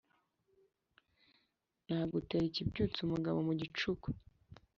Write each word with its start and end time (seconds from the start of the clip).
Nagutera 1.85 2.45
ikibyutsa 2.47 2.99
umugabo 3.03 3.37
mu 3.47 3.53
gicuku 3.61 4.07